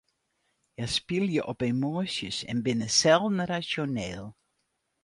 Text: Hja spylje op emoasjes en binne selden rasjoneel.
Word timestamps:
Hja 0.75 0.87
spylje 0.97 1.41
op 1.51 1.59
emoasjes 1.71 2.37
en 2.51 2.59
binne 2.65 2.87
selden 2.99 3.39
rasjoneel. 3.51 4.25